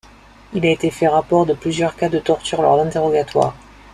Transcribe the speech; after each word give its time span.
Il 0.55 0.65
a 0.65 0.71
été 0.71 0.89
fait 0.89 1.07
rapport 1.07 1.45
de 1.45 1.53
plusieurs 1.53 1.95
cas 1.95 2.09
de 2.09 2.17
torture 2.17 2.63
lors 2.63 2.77
d'interrogatoires. 2.83 3.53